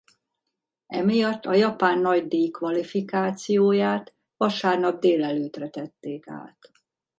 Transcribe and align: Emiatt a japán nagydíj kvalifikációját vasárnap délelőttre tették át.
Emiatt 0.99 1.45
a 1.45 1.53
japán 1.53 1.97
nagydíj 1.99 2.47
kvalifikációját 2.49 4.13
vasárnap 4.37 4.99
délelőttre 4.99 5.69
tették 5.69 6.27
át. 6.27 6.71